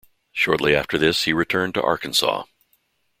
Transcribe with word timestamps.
Shortly 0.31 0.75
after 0.75 0.97
this 0.97 1.25
he 1.25 1.31
returned 1.31 1.75
to 1.75 1.81
Arkansas. 1.83 2.45